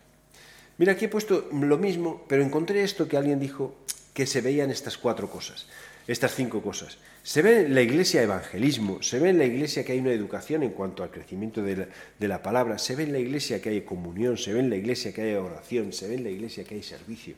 [0.78, 3.74] Mira, aquí he puesto lo mismo, pero encontré esto que alguien dijo
[4.14, 5.66] que se veían estas cuatro cosas,
[6.06, 6.98] estas cinco cosas.
[7.24, 10.62] Se ve en la iglesia evangelismo, se ve en la iglesia que hay una educación
[10.62, 11.88] en cuanto al crecimiento de la,
[12.18, 14.76] de la palabra, se ve en la iglesia que hay comunión, se ve en la
[14.76, 17.34] iglesia que hay oración, se ve en la iglesia que hay servicio.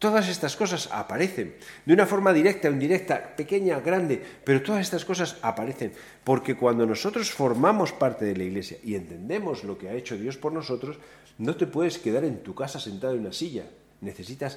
[0.00, 5.04] Todas estas cosas aparecen de una forma directa o indirecta, pequeña, grande, pero todas estas
[5.04, 5.92] cosas aparecen
[6.24, 10.38] porque cuando nosotros formamos parte de la iglesia y entendemos lo que ha hecho Dios
[10.38, 10.96] por nosotros,
[11.36, 13.68] no te puedes quedar en tu casa sentado en una silla.
[14.00, 14.56] Necesitas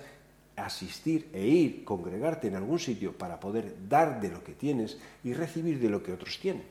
[0.55, 5.33] asistir e ir, congregarte en algún sitio para poder dar de lo que tienes y
[5.33, 6.63] recibir de lo que otros tienen.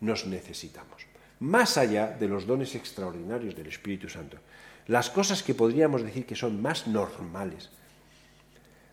[0.00, 1.06] Nos necesitamos.
[1.38, 4.38] Más allá de los dones extraordinarios del Espíritu Santo,
[4.88, 7.70] las cosas que podríamos decir que son más normales,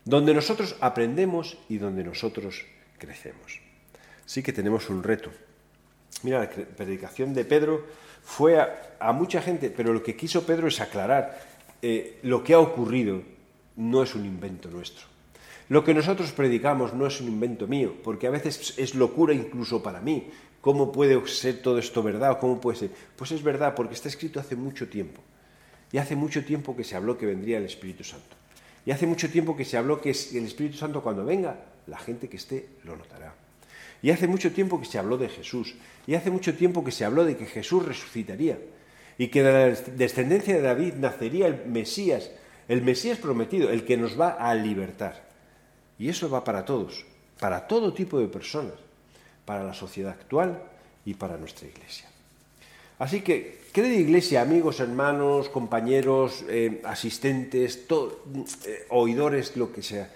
[0.06, 2.64] donde nosotros aprendemos y donde nosotros
[2.98, 3.60] crecemos.
[4.26, 5.32] Sí que tenemos un reto.
[6.24, 7.86] Mira, la predicación de Pedro
[8.24, 11.40] fue a, mucha gente, pero lo que quiso Pedro es aclarar
[11.82, 13.22] eh, lo que ha ocurrido
[13.76, 15.06] no es un invento nuestro.
[15.70, 19.82] Lo que nosotros predicamos no es un invento mío, porque a veces es locura incluso
[19.82, 20.30] para mí.
[20.62, 22.40] ¿Cómo puede ser todo esto verdad?
[22.40, 22.92] ¿Cómo puede ser?
[23.16, 25.22] Pues es verdad, porque está escrito hace mucho tiempo.
[25.92, 28.36] Y hace mucho tiempo que se habló que vendría el Espíritu Santo.
[28.86, 32.30] Y hace mucho tiempo que se habló que el Espíritu Santo cuando venga, la gente
[32.30, 33.34] que esté lo notará.
[34.02, 35.76] Y hace mucho tiempo que se habló de Jesús.
[36.06, 38.60] Y hace mucho tiempo que se habló de que Jesús resucitaría.
[39.18, 42.30] Y que de la descendencia de David nacería el Mesías,
[42.68, 45.28] el Mesías prometido, el que nos va a libertar.
[45.98, 47.06] Y eso va para todos,
[47.40, 48.76] para todo tipo de personas,
[49.46, 50.62] para la sociedad actual
[51.06, 52.08] y para nuestra iglesia.
[52.98, 60.12] Así que, querida iglesia, amigos, hermanos, compañeros, eh, asistentes, eh, oidores, lo que sea,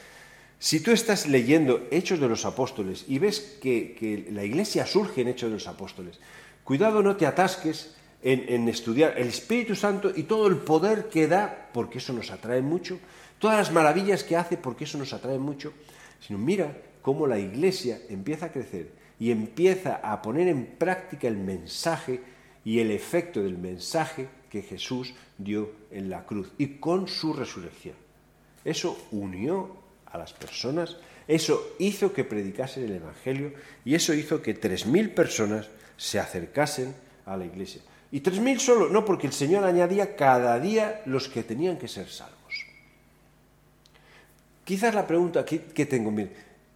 [0.62, 5.30] Si tú estás leyendo Hechos de los Apóstoles y ves que, la iglesia surge en
[5.30, 6.20] Hechos de los Apóstoles,
[6.66, 11.28] cuidado no te atasques en, en, estudiar el Espíritu Santo y todo el poder que
[11.28, 13.00] da, porque eso nos atrae mucho,
[13.40, 15.72] todas las maravillas que hace, porque eso nos atrae mucho,
[16.20, 21.38] sino mira cómo la iglesia empieza a crecer y empieza a poner en práctica el
[21.38, 22.20] mensaje
[22.66, 27.96] y el efecto del mensaje que Jesús dio en la cruz y con su resurrección.
[28.66, 33.54] Eso unió a las personas, eso hizo que predicasen el Evangelio
[33.86, 36.96] y eso hizo que tres mil personas se acercasen
[37.26, 37.82] a la iglesia.
[38.12, 41.88] Y tres mil solo, no, porque el Señor añadía cada día los que tenían que
[41.88, 42.40] ser salvos.
[44.64, 46.32] Quizás la pregunta que, tengo, mire,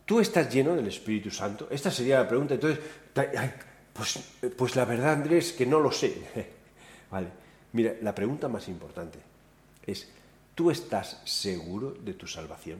[0.06, 1.68] ¿tú estás lleno del Espíritu Santo?
[1.70, 2.56] Esta sería la pregunta.
[2.56, 2.84] Entonces,
[3.94, 4.20] pues,
[4.58, 6.16] pues la verdad, Andrés, que no lo sé.
[7.12, 7.28] vale,
[7.74, 9.20] mira, la pregunta más importante
[9.86, 10.08] es,
[10.56, 12.80] ¿tú estás seguro de tu salvación?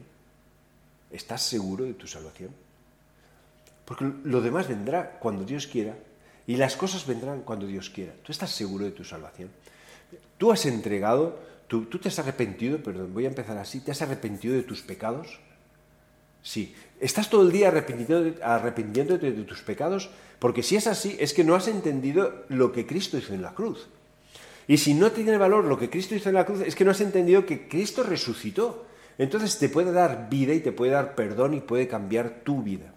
[1.12, 2.50] ¿Estás seguro de tu salvación?
[3.86, 5.96] Porque lo demás vendrá cuando Dios quiera
[6.48, 8.14] y las cosas vendrán cuando Dios quiera.
[8.24, 9.50] ¿Tú estás seguro de tu salvación?
[10.38, 14.56] ¿Tú has entregado, tú, te has arrepentido, perdón, voy a empezar así, ¿te has arrepentido
[14.56, 15.40] de tus pecados?
[16.42, 16.76] Sí.
[17.00, 20.10] ¿Estás todo el día arrepintiéndote de tus pecados?
[20.44, 23.54] Porque si es así, es que no has entendido lo que Cristo hizo en la
[23.54, 23.88] cruz.
[24.68, 26.92] Y si no tiene valor lo que Cristo hizo en la cruz, es que no
[26.92, 28.86] has entendido que Cristo resucitó.
[29.18, 32.94] Entonces te puede dar vida y te puede dar perdón y puede cambiar tu vida.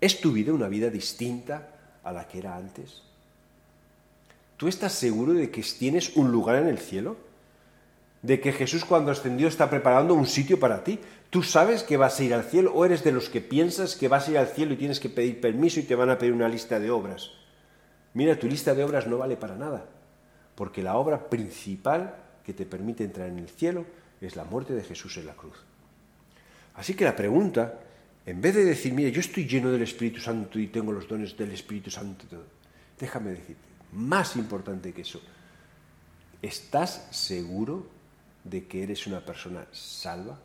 [0.00, 1.68] ¿Es tu vida una vida distinta
[2.02, 3.02] a la que era antes?
[4.56, 7.18] ¿Tú estás seguro de que tienes un lugar en el cielo?
[8.24, 10.98] ¿De que Jesús cuando ascendió está preparando un sitio para ti?
[11.28, 14.08] ¿Tú sabes que vas a ir al cielo o eres de los que piensas que
[14.08, 16.32] vas a ir al cielo y tienes que pedir permiso y te van a pedir
[16.32, 17.32] una lista de obras?
[18.14, 19.84] Mira, tu lista de obras no vale para nada,
[20.54, 23.84] porque la obra principal que te permite entrar en el cielo
[24.22, 25.62] es la muerte de Jesús en la cruz.
[26.76, 27.78] Así que la pregunta,
[28.24, 31.36] en vez de decir, mire, yo estoy lleno del Espíritu Santo y tengo los dones
[31.36, 32.24] del Espíritu Santo,
[32.98, 35.20] déjame decirte, más importante que eso,
[36.40, 37.93] ¿estás seguro
[38.44, 40.38] de que eres una persona salva?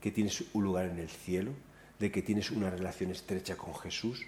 [0.00, 1.52] ¿Que tienes un lugar en el cielo?
[1.98, 4.26] ¿De que tienes una relación estrecha con Jesús?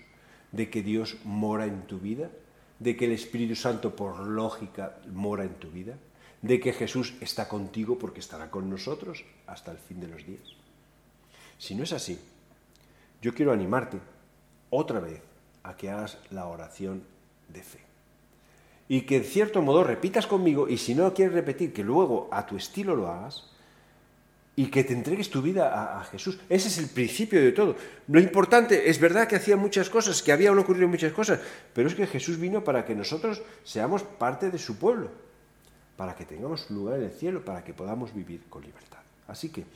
[0.53, 2.31] ¿De que Dios mora en tu vida?
[2.79, 5.97] ¿De que el Espíritu Santo, por lógica, mora en tu vida?
[6.43, 10.57] de que Jesús está contigo porque estará con nosotros hasta el fin de los días.
[11.59, 12.19] Si no es así,
[13.21, 13.99] yo quiero animarte
[14.71, 15.21] otra vez
[15.63, 17.05] a que hagas la oración
[17.49, 17.90] de fe.
[18.91, 22.45] Y que en cierto modo repitas conmigo, y si no quieres repetir, que luego a
[22.45, 23.47] tu estilo lo hagas,
[24.57, 26.39] y que te entregues tu vida a, Jesús.
[26.51, 27.77] Ese es el principio de todo.
[28.09, 31.41] Lo importante, es verdad que hacía muchas cosas, que habían ocurrido muchas cosas,
[31.73, 35.09] pero es que Jesús vino para que nosotros seamos parte de su pueblo
[36.01, 39.01] para que tengamos lugar en el cielo, para que podamos vivir con libertad.
[39.29, 39.67] Así que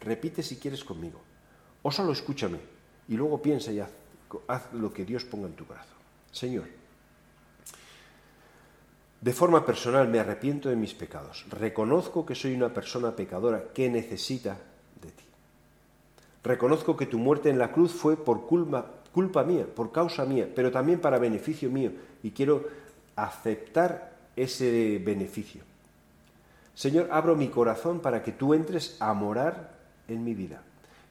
[0.00, 1.20] repite si quieres conmigo,
[1.82, 2.56] o solo escúchame
[3.06, 3.92] y luego piensa y haz,
[4.72, 5.98] lo que Dios ponga en tu corazón.
[6.32, 6.64] Señor,
[9.24, 11.46] de forma personal me arrepiento de mis pecados.
[11.48, 14.58] Reconozco que soy una persona pecadora que necesita
[15.00, 15.24] de ti.
[16.42, 20.70] Reconozco que tu muerte en la cruz fue por culpa, mía, por causa mía, pero
[20.70, 21.90] también para beneficio mío.
[22.22, 22.68] Y quiero
[23.16, 25.62] aceptar ese beneficio.
[26.74, 29.72] Señor, abro mi corazón para que tú entres a morar
[30.06, 30.60] en mi vida.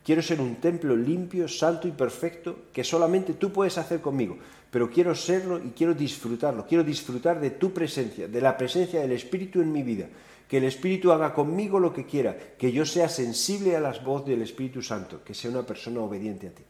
[0.06, 4.38] Quiero ser un templo limpio, santo y perfecto que solamente tú puedes hacer conmigo,
[4.74, 6.66] pero quiero serlo y quiero disfrutarlo.
[6.66, 10.08] Quiero disfrutar de tu presencia, de la presencia del Espíritu en mi vida.
[10.50, 14.30] Que el Espíritu haga conmigo lo que quiera, que yo sea sensible a las voces
[14.30, 16.64] del Espíritu Santo, que sea una persona obediente a ti.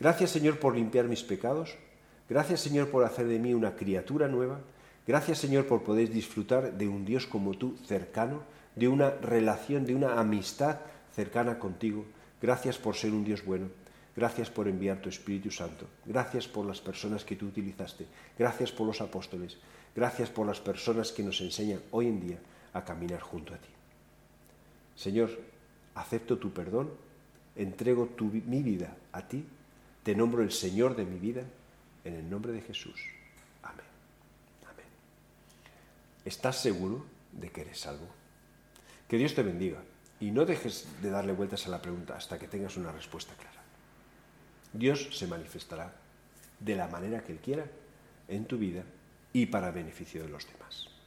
[0.00, 1.74] Gracias Señor por limpiar mis pecados.
[2.30, 4.58] Gracias Señor por hacer de mí una criatura nueva.
[5.06, 8.40] Gracias Señor por poder disfrutar de un Dios como tú, cercano,
[8.74, 10.78] de una relación, de una amistad
[11.14, 12.06] cercana contigo.
[12.40, 13.66] Gracias por ser un Dios bueno.
[14.18, 15.86] Gracias por enviar tu Espíritu Santo.
[16.04, 18.04] Gracias por las personas que tú utilizaste.
[18.36, 19.56] Gracias por los apóstoles.
[19.94, 22.38] Gracias por las personas que nos enseñan hoy en día
[22.72, 23.68] a caminar junto a ti.
[24.96, 25.30] Señor,
[25.94, 26.90] acepto tu perdón,
[27.54, 28.08] entrego
[28.44, 29.44] mi vida a ti,
[30.02, 31.44] te nombro el Señor de mi vida,
[32.02, 33.00] en el nombre de Jesús.
[36.24, 38.08] ¿Estás seguro de que eres salvo?
[39.06, 39.78] Que Dios te bendiga
[40.18, 43.57] y no dejes de darle vueltas a la pregunta hasta que tengas una respuesta clara.
[44.72, 45.92] Dios se manifestará
[46.60, 47.66] de la manera que Él quiera
[48.28, 48.82] en tu vida
[49.32, 50.97] y para beneficio de los demás.